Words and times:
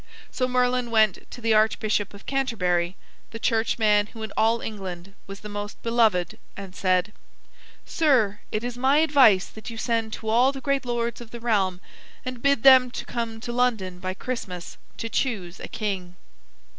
So 0.31 0.47
Merlin 0.47 0.89
went 0.89 1.29
to 1.29 1.41
the 1.41 1.53
Archbishop 1.53 2.11
of 2.15 2.25
Canterbury, 2.25 2.95
the 3.29 3.37
churchman 3.37 4.07
who 4.07 4.23
in 4.23 4.33
all 4.35 4.59
England 4.59 5.13
was 5.27 5.41
the 5.41 5.47
most 5.47 5.79
beloved, 5.83 6.39
and 6.57 6.75
said: 6.75 7.13
"Sir, 7.85 8.39
it 8.51 8.63
is 8.63 8.79
my 8.79 8.97
advice 8.97 9.45
that 9.45 9.69
you 9.69 9.77
send 9.77 10.11
to 10.13 10.27
all 10.27 10.51
the 10.51 10.59
great 10.59 10.87
lords 10.87 11.21
of 11.21 11.29
the 11.29 11.39
realm 11.39 11.79
and 12.25 12.41
bid 12.41 12.63
them 12.63 12.89
come 12.89 13.39
to 13.41 13.51
London 13.51 13.99
by 13.99 14.15
Christmas 14.15 14.79
to 14.97 15.07
choose 15.07 15.59
a 15.59 15.67
king." 15.67 16.15